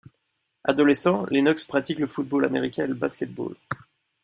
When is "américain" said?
2.45-2.85